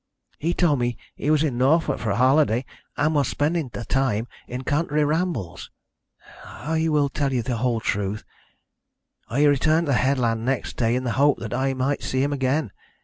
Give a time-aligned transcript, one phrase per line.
[0.39, 2.65] He told me he was in Norfolk for a holiday,
[2.97, 5.69] and was spending the time in country rambles.
[6.43, 8.23] "I will tell you the whole truth.
[9.27, 12.33] I returned to the headland next day in the hope that I might see him
[12.33, 12.71] again.